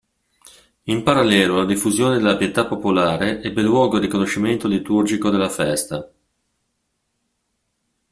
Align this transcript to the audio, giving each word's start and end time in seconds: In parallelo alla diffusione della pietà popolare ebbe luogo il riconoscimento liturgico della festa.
In 0.85 1.03
parallelo 1.03 1.53
alla 1.57 1.65
diffusione 1.65 2.15
della 2.17 2.35
pietà 2.35 2.65
popolare 2.65 3.39
ebbe 3.43 3.61
luogo 3.61 3.97
il 3.97 4.01
riconoscimento 4.01 4.67
liturgico 4.67 5.29
della 5.29 5.47
festa. 5.47 6.11